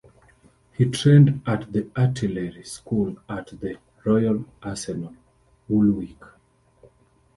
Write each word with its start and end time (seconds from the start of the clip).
He 0.75 0.85
trained 0.89 1.43
at 1.45 1.71
the 1.73 1.87
artillery 1.95 2.63
school 2.63 3.17
at 3.29 3.49
the 3.61 3.77
Royal 4.03 4.43
Arsenal, 4.63 5.13
Woolwich. 5.69 6.17